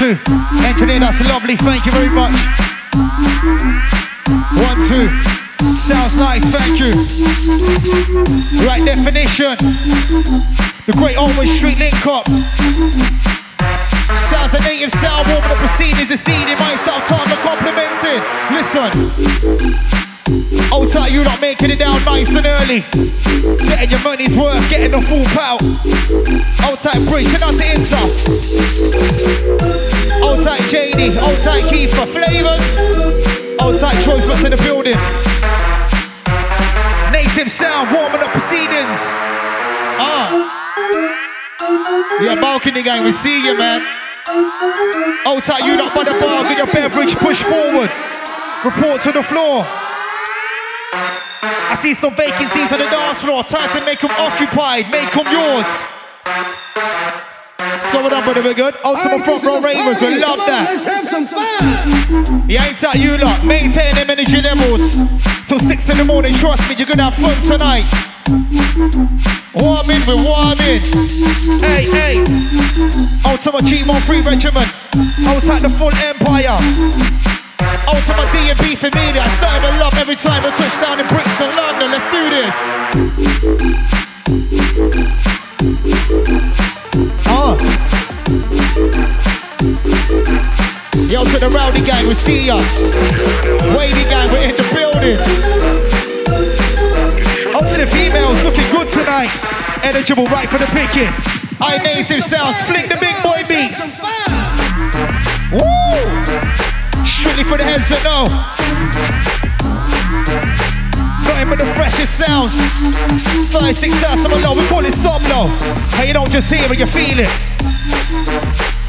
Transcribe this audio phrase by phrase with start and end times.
[0.00, 0.16] two.
[0.64, 1.56] Engineer, that's lovely.
[1.56, 2.32] Thank you very much.
[4.56, 5.08] One, two.
[5.76, 6.92] Sounds nice, thank you.
[8.66, 9.58] Right definition.
[10.86, 12.26] The great Ormond Street link up.
[14.16, 17.36] Sounds a native sound, Warm up the scene is a scene in myself, time to
[17.44, 17.92] compliment.
[18.56, 20.09] Listen.
[20.72, 22.86] Old tight, you not making it down nice and early.
[23.66, 25.58] Getting your money's worth, getting the full pout.
[25.62, 28.06] Old tight, Bridge, shout out to Inter.
[30.22, 31.18] Old tight, JD.
[31.18, 32.06] Old tight, Keeper.
[32.06, 32.62] Flavors.
[33.60, 34.94] Old tight, Troy Fuss in the building.
[37.10, 39.02] Native sound, warming up proceedings.
[39.98, 40.30] Ah.
[42.22, 43.82] Yeah, balcony gang, we see you, man.
[45.26, 47.90] Old tight, you not by the bar, get your beverage, push forward.
[48.64, 49.66] Report to the floor.
[51.42, 53.42] I see some vacancies on the dance floor.
[53.42, 55.68] Time to make them occupied, make them yours.
[57.56, 58.42] What's going on, brother?
[58.42, 58.76] We're good?
[58.84, 60.68] Ultimate front row ravers, we love that.
[60.68, 62.44] Let's have some fun.
[62.48, 63.44] Yeah, ain't that you lot.
[63.44, 65.00] Maintain them energy levels.
[65.48, 67.88] Till six in the morning, trust me, you're gonna have fun tonight.
[69.56, 70.80] Warming, we're warming.
[71.64, 72.14] Hey, hey.
[73.24, 74.68] Ultimate G1 free regiment.
[75.24, 77.39] Outside the full empire.
[77.88, 79.20] Ultimate D&B familia.
[79.22, 81.90] I started to love every time I touch down in Brixton, London.
[81.90, 82.56] Let's do this.
[87.28, 87.56] Ah.
[91.10, 92.56] Yo, to the rowdy gang, we see ya.
[93.76, 95.18] Wavy gang, we're in the building.
[97.54, 99.30] Up to the females, looking good tonight.
[99.82, 101.10] Eligible right for the picking.
[101.60, 104.00] I native sounds, flick the big boy beats.
[105.52, 106.79] Woo!
[107.04, 108.24] Strictly for the heads that know.
[111.40, 112.52] Nothing but the freshest sounds.
[113.52, 114.92] 36 sounds, some low, we call it
[115.28, 115.48] low.
[115.96, 117.30] How you don't just hear it, you feel it.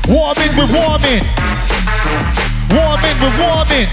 [0.10, 1.24] Warming, we're warming.
[2.76, 3.88] Warming, we're warming.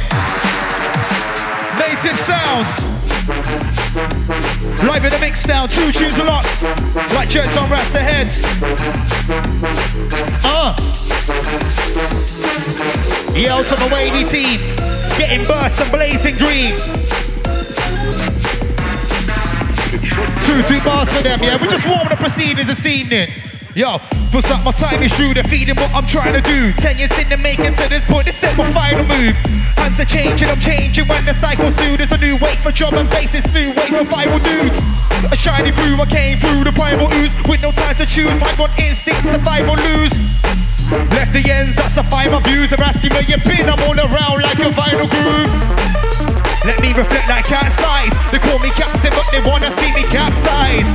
[1.78, 2.97] Native sounds.
[3.28, 6.44] Live in the mix down, two tunes a lot.
[7.14, 8.42] Like jets on Rasta heads.
[10.42, 10.74] Uh.
[13.36, 14.58] Yo to the Wavy team.
[15.18, 16.72] Getting burst and blazing green.
[20.46, 21.60] Two, two bars for them, yeah.
[21.60, 23.47] We're just warming up proceedings this evening.
[23.78, 23.94] Yo,
[24.34, 25.46] feels like my time is true, they're
[25.78, 26.74] what I'm trying to do.
[26.82, 29.38] Ten years in the making to this point, this is my final move.
[29.78, 31.94] Hands are changing, I'm changing when the cycles do.
[31.94, 34.82] There's a new wait for job and faces new wait for viral dudes.
[35.30, 38.42] A shiny brew, I came through the primal ooze with no time to choose.
[38.42, 40.26] I'm on instinct, survival lose.
[41.14, 42.74] Left the ends up to find my views.
[42.74, 45.54] They're asking where you've been, I'm all around like a vinyl groove.
[46.66, 48.18] Let me reflect like cat size.
[48.34, 50.90] They call me captain, but they wanna see me capsize.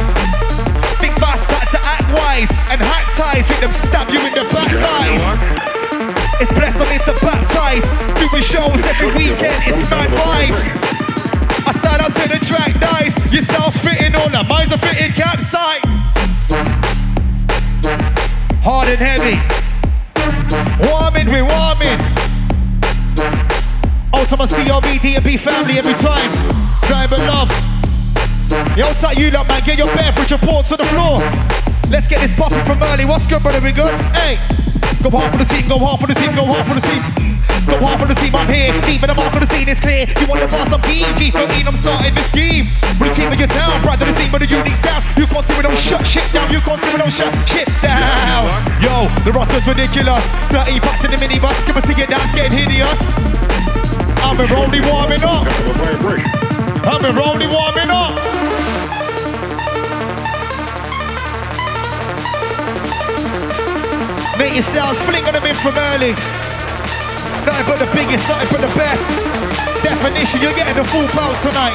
[1.03, 4.47] Think fast, had to act wise and hack ties with them stab you in the
[4.55, 5.19] back thighs.
[6.39, 7.83] It's blessed on me to baptize.
[8.15, 10.63] Doing shows every weekend, it's mad vibes.
[11.67, 13.19] I stand out to the track nice.
[13.33, 15.83] Your style's fitting all that, mine's a fitting capsite.
[18.63, 19.35] Hard and heavy.
[20.87, 21.99] Warming, we're warming.
[24.13, 26.31] Ultimate CRB, D&B family every time.
[26.87, 27.72] Drive and love.
[28.77, 29.61] Yo, what's up, you lot, man?
[29.65, 31.19] Get your beverage reports on the floor.
[31.89, 33.05] Let's get this popping from early.
[33.05, 33.61] What's good, brother?
[33.61, 33.93] We good?
[34.13, 34.37] Hey.
[35.03, 37.03] Go hard for the team, go hard for the team, go hard for the team.
[37.67, 38.71] Go hard for the team, I'm here.
[38.87, 40.07] Leaving the mark on the scene it's clear.
[40.19, 41.31] You want the boss, I'm PG.
[41.31, 42.71] For me, I'm starting the scheme.
[42.95, 45.03] For the team of your town, proud of the scene with a unique sound.
[45.19, 46.47] You can't see we don't shut shit down.
[46.51, 48.47] You can't see we don't shut shit down.
[48.79, 50.23] Yo, the roster's ridiculous.
[50.55, 51.55] 30 packs in the minibus.
[51.67, 53.11] Give it to your dance, getting hideous.
[54.23, 55.43] I'm only warming up.
[56.87, 58.22] I'm only warming up.
[64.43, 66.11] Make yourselves on them in from early.
[67.47, 69.07] Nothing but the biggest, nothing but the best.
[69.79, 71.71] Definition, you're getting the full pound tonight.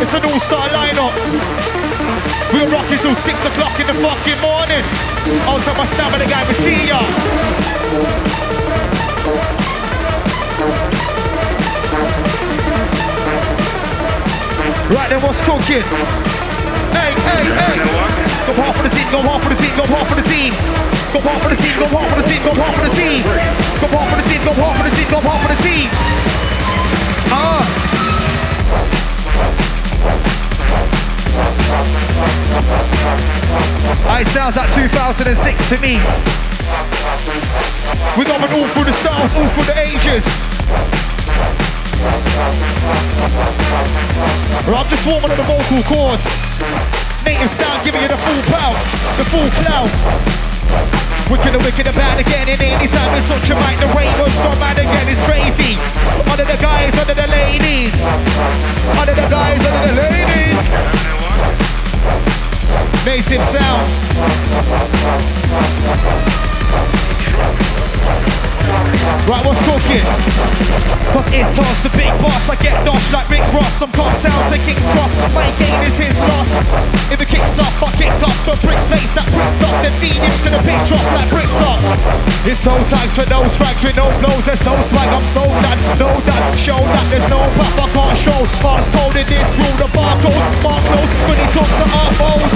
[0.00, 1.12] It's an all-star lineup.
[2.56, 4.80] We're rocking till six o'clock in the fucking morning.
[5.44, 7.04] On top of stamina guy, we see ya.
[14.88, 15.84] Right then, what's cooking?
[16.96, 17.76] Hey, hey, hey.
[18.48, 20.93] Go hard for the team, go hard for the team, go hard for the team.
[21.14, 23.22] Go hard for the team, go hard for the team, go hard for the team.
[23.22, 25.86] Go hard for the team, go hard for the team, go hard for the team.
[27.30, 27.62] Ah.
[34.18, 36.02] It sounds like 2006 to me.
[38.18, 40.26] We're going all through the styles, all through the ages.
[44.66, 46.26] Well, I'm just warming on the vocal cords.
[47.22, 48.74] Native sound giving you the full power,
[49.14, 51.03] the full flow.
[51.30, 54.78] Wicked and wicked about again, and anytime we touch a mic, the rainbow's gone mad
[54.78, 55.80] again, it's crazy.
[56.30, 58.04] Under the guys, under the ladies.
[59.00, 60.58] Under the guys, under the ladies.
[63.06, 63.88] Native sound.
[69.28, 70.04] Right, what's cooking?
[71.14, 72.50] Cause it's us, the big boss.
[72.50, 73.78] I get doshed like Rick Ross.
[73.78, 75.14] I'm cocktails to King's Cross.
[75.30, 76.58] My game is his loss.
[77.14, 78.34] If it kicks off, I kick off.
[78.42, 79.78] The bricks face that bricks off.
[79.78, 81.78] Then feed him to the big drop like brick top.
[82.42, 84.42] It's toe tags for those frags with no blows.
[84.42, 85.06] There's no swag.
[85.14, 85.80] I'm so done.
[86.02, 86.44] No done.
[86.58, 87.78] Show that there's no pop.
[87.78, 88.40] I can't show.
[88.58, 89.76] Fast in this rule.
[89.78, 90.46] The barcodes.
[90.66, 90.82] Mark.
[91.30, 92.50] When he talks to art mode.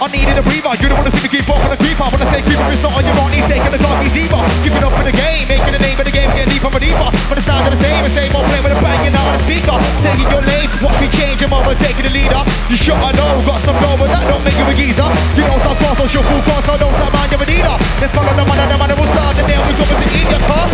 [0.00, 0.72] I needed a breather.
[0.80, 2.16] You don't wanna see me keep up on the creep up.
[2.16, 3.30] When I say creeper, it's not on your own.
[3.36, 4.00] He's taking the dog.
[4.00, 4.40] He's evil.
[4.64, 5.39] Giving up for the game.
[5.48, 6.28] Making the name of the game.
[6.34, 7.08] Getting deeper and deeper.
[7.28, 8.02] But the sound of the same.
[8.04, 9.76] The same old play with a banging out on the speaker.
[10.00, 10.68] Saying your name.
[10.84, 11.74] Watch me change him over.
[11.74, 12.42] Taking the leader.
[12.68, 13.40] You shot, I know.
[13.46, 15.08] Got some goal, but that don't make you a geezer.
[15.36, 16.64] You know, some cross, so she'll full cross.
[16.66, 17.76] So don't tell man you're a leader.
[18.00, 19.34] Let's follow the man and the man will start.
[19.40, 20.66] And then we come to eat your car.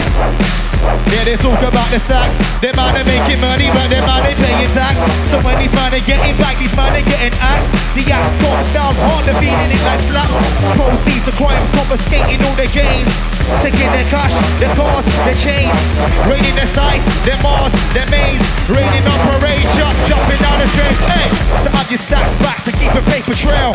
[1.10, 2.38] Yeah, they talk about the stacks.
[2.62, 5.02] Them man are making money, but them man ain't paying tax.
[5.30, 7.74] So when these man are getting back, these man are getting axed.
[7.94, 10.36] The axe comes down hard, they're feeding it like slaps.
[10.78, 13.35] Proceeds of crimes, confiscating all their gains.
[13.62, 15.78] Taking their cash, their cars, their chains.
[16.26, 18.42] Raiding their sites, their Mars, their maze.
[18.66, 20.98] Raiding operation, jumping down the street.
[21.06, 21.30] Hey,
[21.62, 23.70] so have your stacks back to keep a paper trail.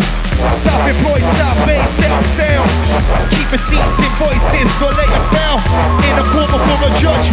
[0.59, 2.65] Self-employed, self-made, self-sale.
[3.31, 5.57] Keep receipts, invoices, so later fail.
[6.09, 7.31] In a corner for a judge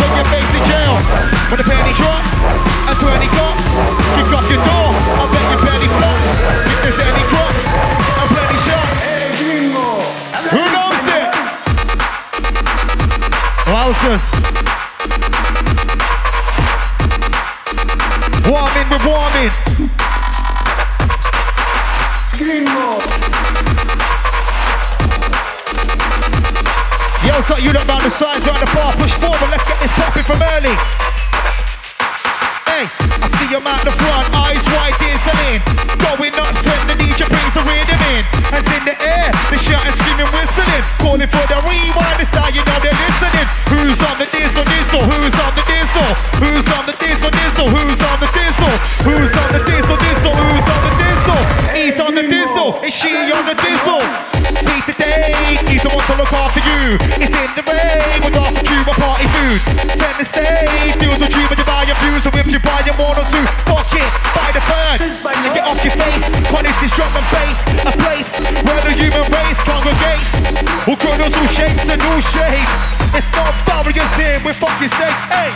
[71.28, 72.72] All chronos, shapes and all shades.
[73.12, 75.18] It's not barriers here, we're fucking safe.
[75.28, 75.52] Hey!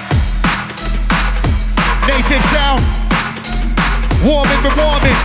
[2.05, 2.85] Native sound.
[4.21, 5.17] Warming, we're warming.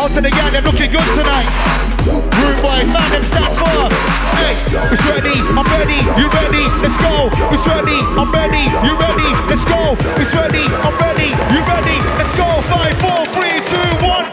[0.00, 1.44] On to the gang, they're looking good tonight.
[2.08, 3.92] Room boys, man, them stand firm.
[4.40, 4.56] Hey,
[4.96, 7.28] it's ready, I'm ready, you ready, let's go.
[7.52, 9.92] It's ready, I'm ready, you ready, let's go.
[10.16, 12.48] It's ready, I'm ready, you ready, let's go.
[12.72, 14.24] Five, four, three, two, one,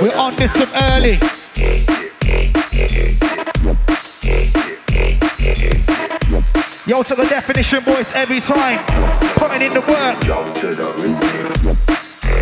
[0.00, 1.18] We're on this some early.
[6.86, 8.78] Yo, to the definition, boys, every time.
[9.36, 10.16] Putting in the work.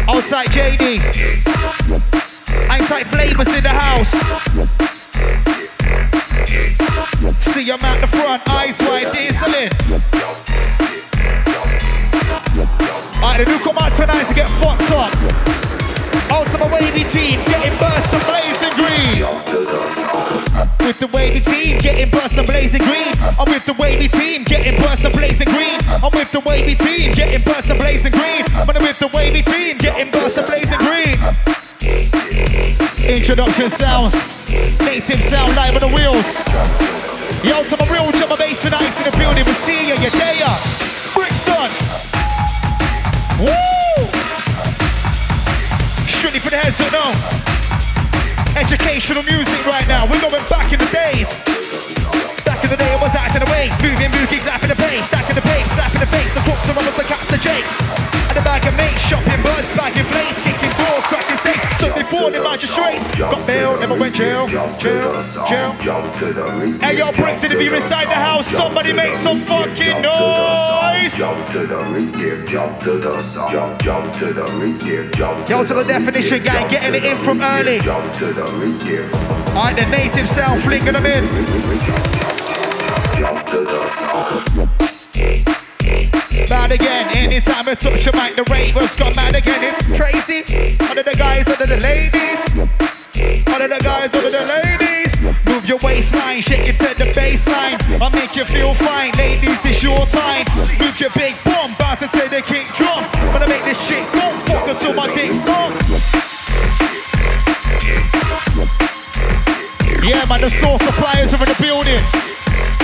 [0.09, 1.01] Outside JD.
[2.71, 4.13] Outside flavors in the house.
[7.43, 10.56] See him at the front, eyes wide, dieseling.
[13.37, 15.13] The new come out tonight to get fucked up.
[16.57, 19.21] My wavy team, getting burst and blazing green.
[20.81, 23.13] With the wavy team, getting burst and blazing green.
[23.37, 25.77] I'm with the wavy team, getting burst and blazing green.
[26.01, 28.41] I'm with the wavy team, getting burst and blazing green.
[28.57, 31.21] I'm with the wavy team, getting burst and blazing green.
[33.05, 34.17] Introduction sounds,
[34.81, 36.25] native sound live on the wheels.
[37.45, 39.45] Yo, to my real drummer bass ice in the building.
[39.45, 41.06] We see ya, you're there.
[46.57, 46.81] Heads.
[48.57, 50.09] Educational music right now.
[50.09, 51.29] We're going back in the days.
[52.49, 53.69] Back in the day, it was out in the way.
[53.85, 55.05] Moving, moving, clapping the bass.
[55.13, 56.33] Stacking the bass, slapping the face.
[56.33, 57.73] The crooks, the runners, the cats, the jakes.
[58.33, 59.05] And the bag of mates.
[59.05, 60.56] Shopping birds, bagging plates.
[62.07, 63.19] Before the magistrates.
[63.19, 64.47] Got bail, never went jail.
[64.47, 65.73] Jail, jail.
[66.79, 71.11] Hey, yo, Brixton, if you're inside the house, somebody make some fucking noise.
[71.19, 73.11] Jump to the rhythm, jump to the
[73.51, 77.41] jump, jump to the rhythm, jump Yo, to the definition gang, getting it in from
[77.41, 77.79] early.
[77.81, 81.25] jump to the rhythm, Alright, the native sound, flinging them in.
[83.19, 84.76] jump to the.
[86.49, 89.59] Bad again, anytime I touch a mic, the ravers got mad again.
[89.67, 90.47] It's crazy.
[90.79, 92.39] Of the guys, of the ladies.
[93.51, 95.13] Of the guys, of the ladies.
[95.51, 97.75] Move your waistline, shake it to the baseline.
[97.99, 99.59] I'll make you feel fine, ladies.
[99.67, 100.47] It's your time.
[100.79, 103.03] Move your big bomb, bounce it to the kick drum.
[103.35, 104.27] Wanna make this shit go
[104.71, 105.75] until my dick stop.
[109.99, 112.03] Yeah, man, the source suppliers are in the building.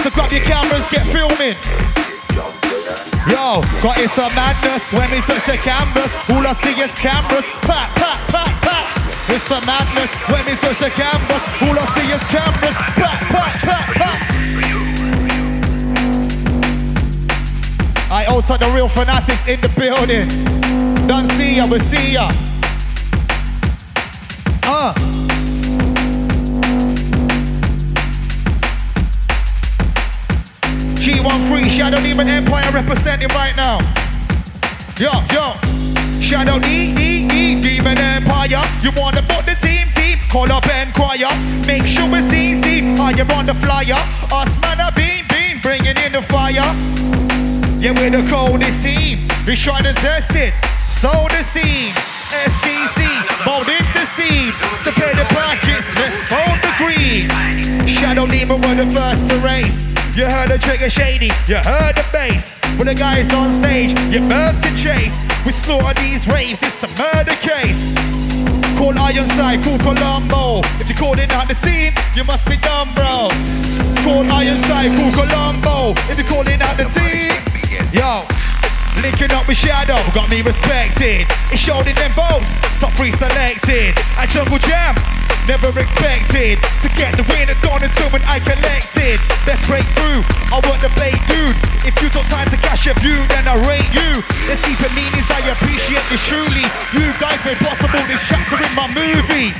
[0.03, 1.55] So grab your cameras, get filming.
[3.33, 6.13] Yo, got it some madness when we touch the canvas.
[6.29, 7.47] All I see is cameras.
[7.65, 8.85] Pat, pat, pat, pat.
[9.33, 11.41] It's some madness when we touch the canvas.
[11.65, 12.77] All I see is cameras.
[12.93, 14.19] Pat, pat, pat, pat.
[18.13, 20.29] I also the real fanatics in the building.
[21.09, 22.29] Don't see ya, we see ya.
[24.65, 25.22] Uh.
[31.03, 33.83] G13 Shadow Demon Empire representing right now.
[35.03, 35.51] Yo, yo.
[36.23, 38.63] Shadow D, D, D, Demon Empire.
[38.87, 40.15] You wanna put the team, team?
[40.31, 41.27] Call up and choir.
[41.67, 42.95] Make sure it's easy.
[42.95, 43.99] Higher on the flyer.
[44.31, 46.71] Us man a beam, beam, bringing in the fire.
[47.83, 49.19] Yeah, we're the coldest team.
[49.45, 50.55] We try to test it.
[50.79, 51.91] Sow the scene.
[52.31, 53.03] SDC,
[53.43, 54.55] molded the seeds.
[54.87, 55.91] Prepare the packets.
[55.99, 57.27] Let's hold the green.
[57.89, 59.92] Shadow Demon were the first to race.
[60.13, 62.61] You heard the trigger shady, you heard the bass.
[62.77, 65.17] When the guys on stage, your birds can chase.
[65.49, 67.97] We slaughter these raves, it's a murder case.
[68.77, 70.61] Call Ironside, call Columbo.
[70.85, 73.33] If you're calling out the team, you must be dumb, bro.
[74.05, 75.97] Call Ironside, call Columbo.
[76.13, 77.33] If you're calling out the team,
[77.89, 78.29] yo.
[79.01, 81.25] Linking up with Shadow, got me respected.
[81.49, 83.97] It's in them votes, top three selected.
[84.21, 84.93] At Jungle Jam,
[85.49, 87.49] never expected to get the win.
[87.51, 89.19] It's gone when I collected.
[89.47, 90.23] Let's break through.
[90.53, 91.57] I want the blade, dude.
[91.83, 94.23] If you took time to cash your view, then I rate you.
[94.47, 95.29] Let's keep it meanings.
[95.33, 96.67] I appreciate this truly.
[96.95, 99.51] You guys made possible this chapter in my movie.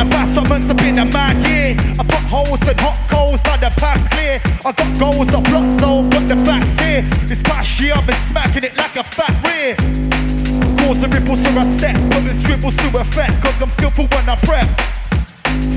[0.00, 1.76] The past months have been a mad year.
[1.98, 4.40] I put holes and hot coals like the past clear.
[4.64, 7.02] I got goals, I block so got the facts here.
[7.28, 10.39] This past year I've been smacking it like a fat rear.
[10.80, 13.34] Cause the ripples to a step, putting scribbles to effect.
[13.42, 14.68] Cause I'm skillful when I prep.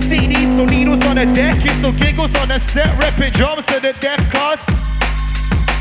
[0.08, 3.80] CDs, so needles on the deck, it's so giggles on the set, repping drums to
[3.80, 4.62] the death cause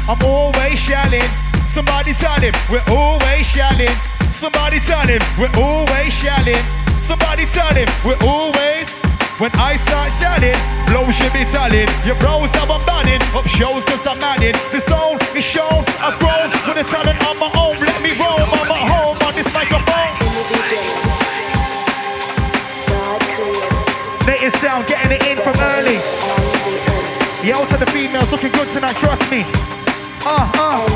[0.08, 1.28] I'm always shelling.
[1.66, 3.94] Somebody tell him we're always shelling.
[4.30, 6.62] Somebody tell him we're always shelling.
[6.98, 9.11] Somebody tell him we're always.
[9.42, 10.54] When I start shelling,
[10.86, 11.90] blow should be telling.
[12.06, 13.18] Your bros how I'm banning.
[13.34, 14.54] Up shows cause I'm manning.
[14.70, 15.82] The zone is shown.
[15.98, 17.74] I've grown with the talent on my own.
[17.82, 18.38] Let me roam.
[18.38, 20.14] I'm at home on this microphone.
[24.30, 25.98] Native sound, getting it in from early.
[27.42, 29.42] Yo to the females, looking good tonight, trust me.
[30.22, 30.86] Uh, uh.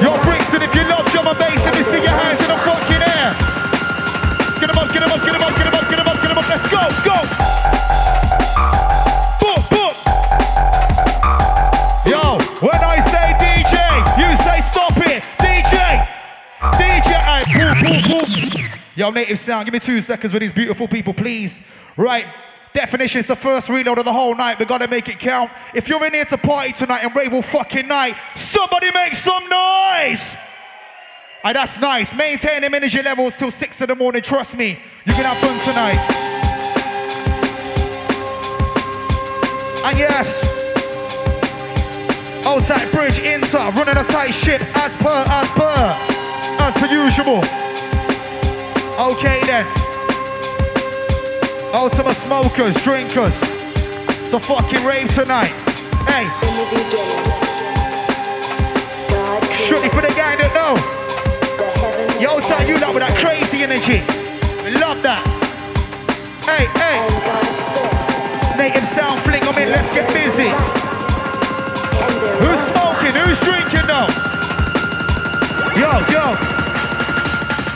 [0.00, 2.56] Yo, Brixton, if you love drum and bass, let me see your hands in the
[2.64, 2.97] fucking
[6.58, 7.18] Let's go, go.
[9.38, 9.94] Boom, boom.
[12.04, 12.34] Yo,
[12.66, 13.78] when I say DJ,
[14.18, 15.22] you say stop it.
[15.38, 16.08] DJ,
[16.60, 17.08] DJ.
[18.96, 21.62] Yo, native sound, give me two seconds with these beautiful people, please.
[21.96, 22.26] Right.
[22.72, 24.58] Definition, it's the first reload of the whole night.
[24.58, 25.52] We gotta make it count.
[25.76, 29.44] If you're in here to party tonight and rave all fucking night, somebody make some
[29.48, 30.36] noise!
[31.44, 32.12] Aye, that's nice.
[32.16, 34.22] Maintain them energy levels till six in the morning.
[34.22, 34.70] Trust me,
[35.06, 36.37] you can have fun tonight.
[39.88, 40.44] And yes,
[42.68, 45.96] tight bridge inter, running a tight ship as per, as per,
[46.60, 47.40] as per usual.
[49.00, 49.64] Okay then.
[51.72, 53.40] Ultimate smokers, drinkers.
[54.20, 55.56] It's a fucking rave tonight.
[56.04, 56.28] Hey,
[59.56, 60.76] shorty for the guy that know.
[62.20, 64.04] Yo, tell you that with that crazy energy.
[64.62, 65.24] We love that.
[66.44, 67.87] Hey, hey.
[68.68, 70.50] Sound fling them in, let's get busy.
[72.42, 73.14] Who's smoking?
[73.16, 74.06] Who's drinking now?
[75.78, 76.36] Yo, yo.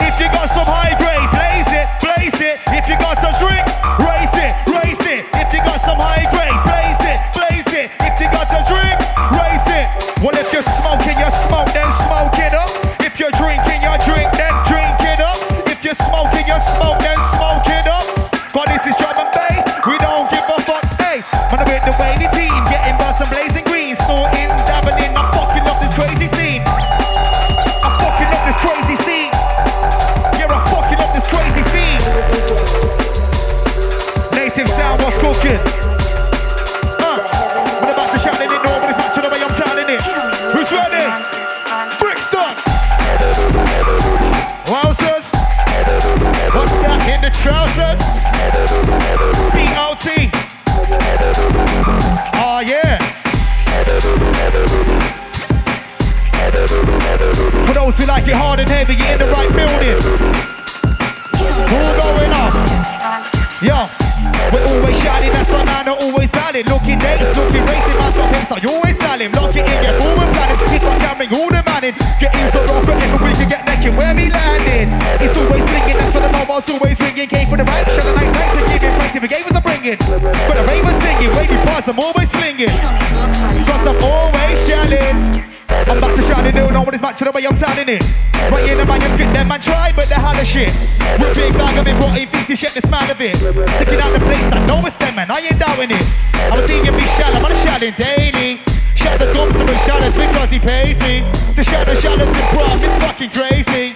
[0.03, 2.59] If you got some high grade, blaze it, blaze it.
[2.77, 3.65] If you got some drink,
[4.05, 5.25] raise it, raise it.
[5.33, 7.89] If you got some high grade, blaze it, blaze it.
[8.05, 8.97] If you got a drink,
[9.33, 9.87] raise it.
[10.21, 12.69] Well, if you're smoking, you smoke, then smoke it up.
[13.01, 13.72] If you're drinking,
[21.53, 22.52] I'm with the wavy team,
[81.83, 82.71] parts, I'm always flinging.
[83.67, 85.43] Cause I'm always shelling.
[85.69, 88.03] I'm back to shining, don't know what it's back to the way I'm telling it.
[88.51, 90.71] Right in the manuscript, them man try, but they're hard as shit.
[91.19, 93.35] With big bag of it, rotten you check the smell of it.
[93.35, 96.05] Sticking out the place, I know it's them, man, I ain't doubting it.
[96.51, 98.61] I'm a thinking me shall, I'm on a shouting daily.
[98.95, 101.25] Shout the dumps and shallows because he pays me.
[101.55, 103.95] To shout the shallows in prom, it's fucking crazy.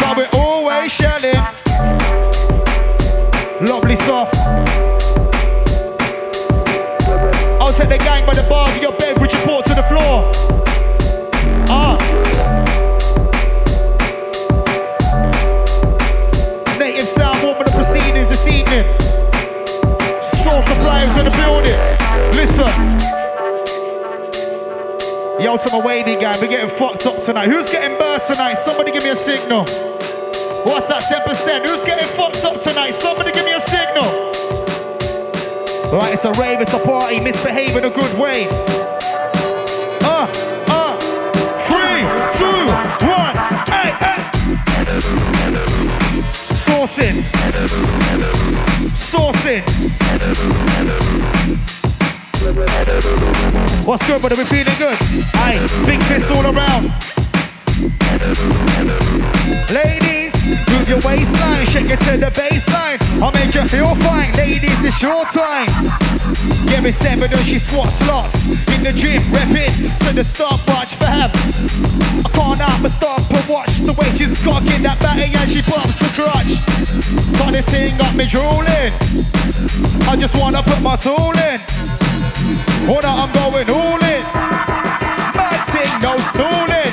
[0.00, 1.42] But we're always shelling.
[3.60, 4.71] Lovely stuff.
[7.82, 10.30] Take the gang by the bar, get your beverage report to the floor.
[11.66, 11.98] Ah.
[16.78, 18.86] Native sound, warming the proceedings this evening.
[20.22, 21.74] Soul suppliers in the building.
[22.38, 22.70] Listen.
[25.42, 27.48] Yo, to my wavy gang, we're getting fucked up tonight.
[27.48, 28.54] Who's getting burst tonight?
[28.58, 29.64] Somebody give me a signal.
[30.62, 31.66] What's that 10%?
[31.66, 32.92] Who's getting fucked up tonight?
[32.92, 33.51] Somebody give me.
[35.92, 38.46] Right, it's a rave, it's a party, misbehave in a good way.
[40.00, 40.26] Uh,
[40.72, 40.96] uh,
[41.68, 42.00] three,
[42.32, 42.64] two,
[43.04, 43.36] one,
[43.68, 44.16] hey, hey.
[46.64, 47.20] Saucing.
[48.96, 49.62] Saucing.
[53.86, 54.36] What's good, brother?
[54.36, 54.96] We feeling good?
[55.34, 56.90] Aye, big fist all around.
[59.70, 62.98] Ladies, move your waistline, shake it to the baseline.
[63.22, 64.32] I'll make you feel fine.
[64.34, 65.70] Ladies, it's your time.
[66.66, 68.46] Yeah, it's seven and she squats lots.
[68.74, 69.70] In the gym, repping
[70.06, 71.30] to the stopwatch fam.
[72.24, 75.62] I can't help but stop and watch the way she's cocking that batty and she
[75.62, 76.58] bumps the crotch.
[77.38, 78.92] Got this thing got me drooling.
[80.10, 81.60] I just wanna put my tool in.
[82.90, 84.22] Hold on, I'm going all in.
[85.38, 86.92] Mad thing, no stooling.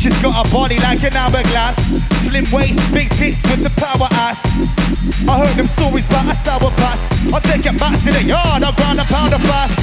[0.00, 2.11] She's got a body like an hourglass.
[2.32, 4.40] Slim waist, big tits with the power ass.
[5.28, 7.28] I heard them stories about a sour pass.
[7.28, 9.76] I'll take it back to the yard, I'll grind a pound of fast.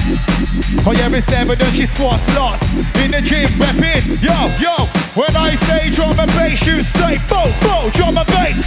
[0.81, 2.73] Oh yeah, it's evident she squats lots.
[3.05, 4.17] In the gym, repping.
[4.17, 4.73] Yo, yo,
[5.13, 8.57] when I say drum and bass, you say bo, bo, drum and bass.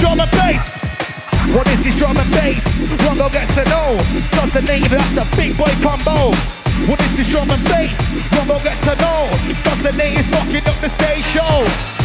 [0.00, 0.64] Drum and bass.
[1.52, 2.88] What is this drum and bass?
[3.04, 4.00] One go get to know.
[4.32, 6.32] Sounds the name, that's the big boy combo.
[6.88, 8.16] What is this drum and bass?
[8.32, 9.28] One go get to know.
[9.84, 11.99] The name is fucking up the stage show.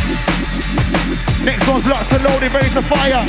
[1.43, 3.23] Next one's locked and loaded, ready to fire.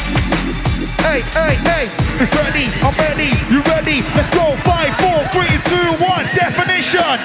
[1.05, 1.85] Hey, hey, hey,
[2.19, 4.03] it's ready, I'm ready, you ready?
[4.15, 7.19] Let's go, five, four, three, two, one, definition.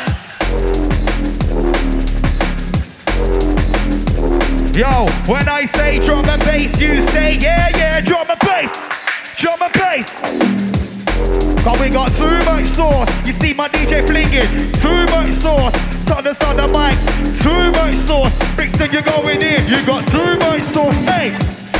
[4.75, 8.71] Yo, when I say drum and bass, you say yeah, yeah, drum and bass,
[9.37, 10.80] drum and bass.
[11.63, 13.09] Cause we got too much sauce.
[13.25, 15.73] You see my DJ flinging too much sauce.
[16.05, 16.97] Thomas on the mic,
[17.39, 18.35] too much sauce.
[18.55, 19.65] Brixton, you're going in.
[19.67, 20.97] You got too much sauce.
[21.05, 21.31] Hey,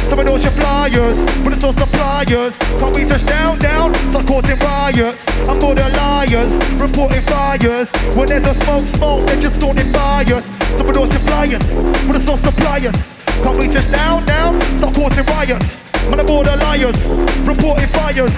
[0.07, 2.57] some of those your flyers, but it's all suppliers.
[2.79, 3.93] Can't we touch down, down?
[4.11, 5.27] Start causing riots.
[5.47, 7.91] I'm more than liars, reporting fires.
[8.15, 10.45] When there's a smoke, smoke, they're just sorting fires.
[10.77, 13.15] Some of those your flyers, but it's all suppliers.
[13.43, 14.61] Can't we touch down, down?
[14.77, 15.90] Start causing riots.
[16.09, 17.09] Man, I'm border liars,
[17.45, 18.33] reporting fires.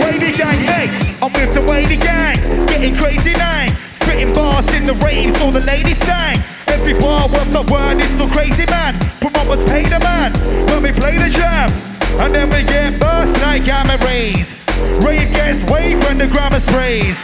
[0.00, 0.88] Wavy gang, hey,
[1.20, 2.36] I'm with the wavy gang,
[2.68, 3.66] getting crazy now.
[3.90, 6.38] Spitting bars in the raves, all the ladies sang.
[6.68, 8.94] Every bar worth a word, it's so crazy, man.
[9.20, 10.32] Promoters pay the man
[10.70, 11.68] when we play the jam.
[12.20, 14.64] And then we get burst like gamma rays.
[15.04, 17.20] Rave gets wave when the grammar sprays.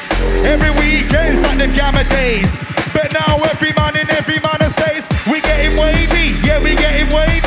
[0.46, 2.52] Every weekend's like the gamma days.
[2.92, 7.43] But now every man in every manner says, we getting wavy, yeah, we getting wavy.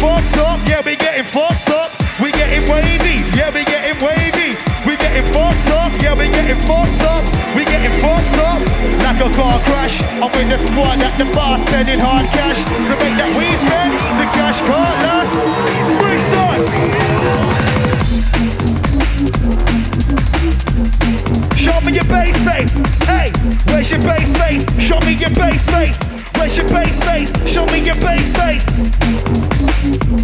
[0.00, 1.92] Fucked up, yeah, we getting fucked up.
[2.20, 4.56] We getting wavy, yeah, we getting wavy.
[4.88, 7.22] We getting fucked up, yeah, we getting fucked up.
[7.54, 8.64] We getting fucked up
[9.04, 10.00] like a car crash.
[10.16, 12.64] I'm with the squad at the bar spending hard cash.
[12.64, 15.36] To make that we spend, the cash can't last.
[16.00, 16.58] Bring son.
[21.60, 22.72] Show me your bass face.
[23.04, 23.28] Hey,
[23.68, 24.64] where's your bass face?
[24.80, 26.19] Show me your bass face.
[26.40, 27.52] Where's your bass face?
[27.52, 28.64] Show me your bass face.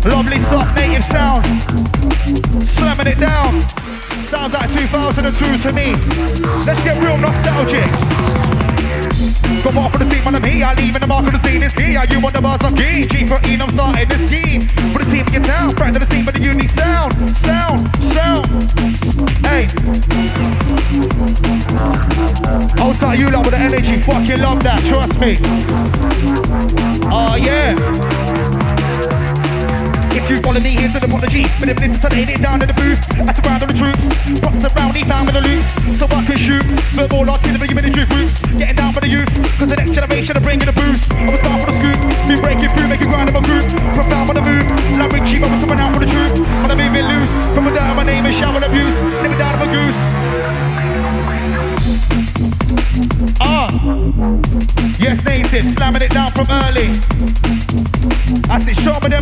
[0.07, 1.45] Lovely soft native sound.
[2.67, 3.61] Slamming it down.
[4.25, 5.93] Sounds like 2002 to me.
[6.65, 8.56] Let's get real nostalgic.
[9.17, 11.39] Go off for the team on the me, I leave in the mark of the
[11.41, 11.97] scene is key.
[11.97, 13.07] Are you on the bars of key?
[13.07, 14.69] G for E, I'm starting the scheme.
[14.93, 17.89] For the team in your town, friend of the scene, but the unique sound, sound,
[18.13, 18.45] sound.
[19.41, 19.67] Hey.
[22.97, 25.37] Tight, you lot with the energy, fucking love that, trust me.
[27.11, 28.56] Oh yeah.
[30.17, 31.45] If you follow me, here's an apology.
[31.61, 34.09] But if this is laying it down in the booth, at around on the troops.
[34.41, 35.77] Props around, he found with the loops.
[35.93, 36.65] So I can shoot.
[36.97, 38.41] Verbal artillery, military groups.
[38.57, 39.29] Getting down for the youth.
[39.61, 41.13] Cause the next generation are bringing the boost.
[41.13, 42.01] I'm a star for the scoop.
[42.33, 43.69] Be breaking through, making grind of my group.
[43.93, 44.65] Profound on the move.
[44.97, 46.41] Like Richie, but someone out for the truth.
[46.65, 47.33] When I'm moving loose.
[47.53, 48.97] From a down, my name is shower abuse.
[49.21, 50.01] Never down of a goose.
[53.45, 53.69] Ah,
[54.97, 56.89] yes, native, slamming it down from early.
[58.49, 59.21] I said, show me the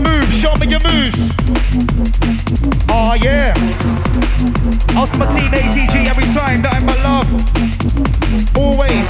[0.67, 1.19] me your moves.
[2.89, 3.55] Oh yeah.
[4.95, 7.29] My team ATG every time, nothing but love.
[8.57, 9.09] Always.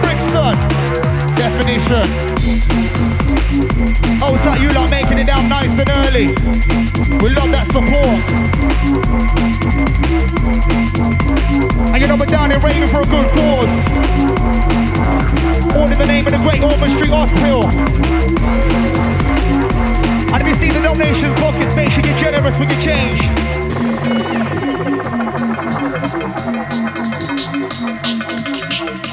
[0.00, 0.54] Brixton,
[1.36, 2.06] definition.
[4.22, 6.28] Oh, it's like you lot making it down nice and early.
[7.20, 8.22] We love that support.
[11.92, 14.71] And you know we're down here raving for a good cause.
[15.76, 17.64] All in the name of the great Ormond Street Hospital.
[20.32, 23.28] And if you see the donations pockets, make sure you're generous with your change.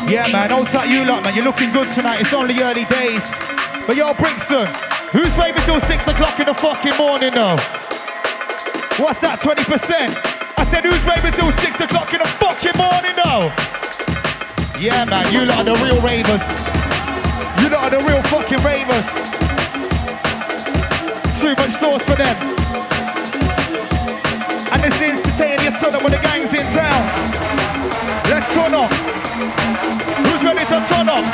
[0.10, 1.36] Yeah, man, tight you lot, man.
[1.36, 2.22] You're looking good tonight.
[2.22, 3.36] It's only early days.
[3.86, 4.66] But yo, Brixton,
[5.12, 7.58] who's raving till 6 o'clock in the fucking morning, though?
[8.98, 10.58] What's that, 20%?
[10.58, 13.79] I said, who's raving till 6 o'clock in the fucking morning, though?
[14.80, 16.48] Yeah, man, you lot are the real ravers.
[17.60, 19.12] You lot are the real fucking ravers.
[21.42, 22.32] Too much sauce for them.
[24.72, 27.04] And this instantaneous turn up when the gang's in town.
[28.32, 28.90] Let's turn up.
[30.24, 31.28] Who's ready to turn up?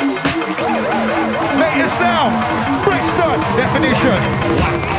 [1.54, 2.34] Make it sound.
[2.82, 4.95] Brixton, definition.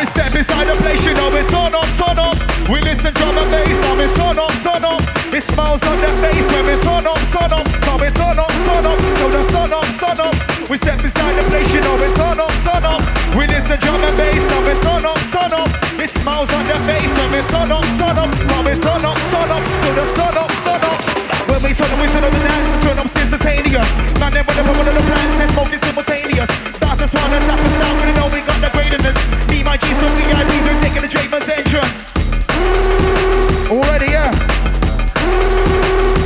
[0.00, 2.32] We step inside the place, you know we turn up, turn up.
[2.72, 5.04] We listen drum and bass, and we turn up, turn up.
[5.28, 7.68] It smiles on the face when we turn up, turn up.
[7.84, 8.96] So we turn up, turn up.
[8.96, 10.32] Till the sun up, sun up.
[10.72, 13.04] We step inside the place, you know we turn up, turn up.
[13.36, 15.68] We listen drum and bass, and we turn up, turn up.
[16.00, 18.30] It smiles on the face when we turn up, turn up.
[18.32, 19.62] So we turn up, turn up.
[19.84, 21.09] Till the sun up, sun up.
[21.60, 23.88] When we turn up, we turn the dance, turn up instantaneous.
[24.16, 26.48] Them with the one of the plans, and smoking simultaneous.
[26.96, 29.16] Just one that's up and down, we know we got the greatness.
[29.52, 32.08] Me, my VIP, we're taking the Draper's entrance.
[33.68, 34.32] Already, yeah.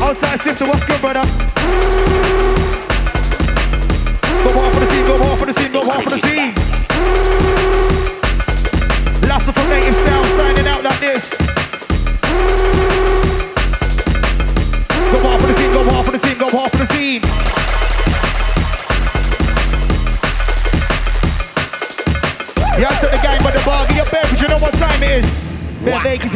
[0.06, 1.26] Outside sister, what's good, brother?
[4.38, 7.93] Go hard for the scene, go hard for the scene, go hard for the scene.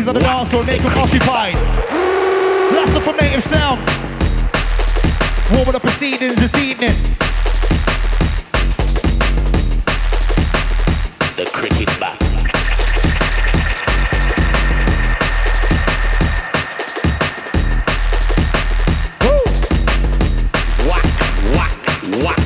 [0.08, 1.54] On the dance floor, make them occupied.
[2.72, 3.78] Last up from native sound.
[5.52, 6.94] Warming up proceedings this evening.
[11.36, 12.16] The cricket bat.
[19.22, 19.36] Woo!
[20.88, 21.04] Whack,
[21.54, 21.74] whack,
[22.24, 22.44] whack.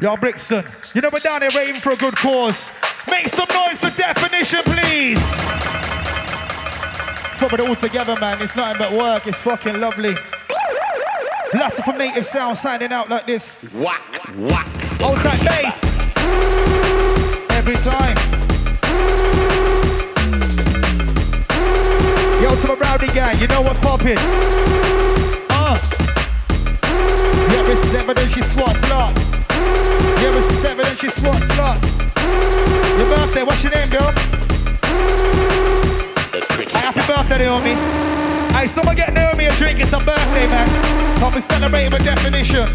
[0.00, 0.62] Yo, Brixton,
[0.94, 2.72] you know we're down here raving for a good cause.
[3.08, 5.20] Make some noise for definition, please.
[7.38, 8.42] Put it all together, man.
[8.42, 9.26] It's nothing but work.
[9.26, 10.16] It's fucking lovely.
[11.54, 13.72] Lots from Native Sound signing out like this.
[13.74, 14.02] Whack,
[14.36, 14.66] whack.
[15.00, 15.84] Hold tight bass.
[17.52, 18.16] Every time.
[22.42, 24.18] Yo, to the rowdy gang, you know what's popping.
[25.50, 25.78] Uh.
[27.52, 29.39] Yeah, this is evidence she swat slots.
[30.22, 31.98] Yeah, this is evidence she swat slots.
[32.98, 34.12] Your birthday, what's your name, girl?
[36.32, 37.74] Hey, happy birthday, Naomi.
[38.52, 39.80] Hey, someone get Naomi a drink.
[39.80, 40.68] It's her birthday, man.
[41.18, 42.68] Come and celebrate with definition.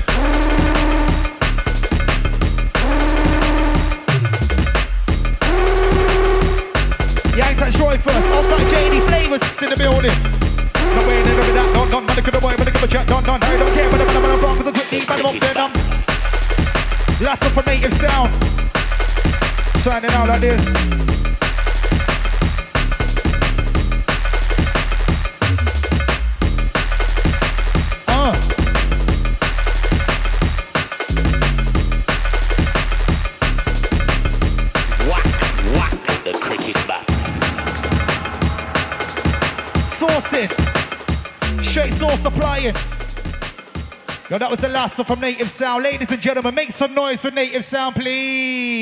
[7.55, 8.27] Ain't touch Roy first.
[8.35, 10.11] Outside JD Flavors in the building.
[10.95, 11.71] No way, never be that.
[11.75, 13.07] Don't, don't, man, give a boy, but give a chat.
[13.07, 15.25] Don't, don't, I don't care, but I'm gonna rock with the quick knee, but I'm
[15.25, 16.14] up there,
[17.21, 18.29] Last up for native sound.
[19.81, 20.65] Signing out like this.
[28.09, 28.35] Uh.
[35.07, 35.25] whack,
[35.71, 35.91] whack.
[36.25, 37.07] The cricket bat.
[39.95, 41.63] Sourcing.
[41.63, 42.94] Straight source supplying.
[44.27, 45.83] Yo, that was the last one from Native Sound.
[45.83, 48.74] Ladies and gentlemen, make some noise for Native Sound, please.